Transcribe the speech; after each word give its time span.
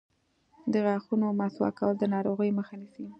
د 0.71 0.73
غاښونو 0.85 1.27
مسواک 1.39 1.73
کول 1.79 1.93
د 1.99 2.03
ناروغیو 2.13 2.57
مخه 2.59 2.73
نیسي. 2.81 3.05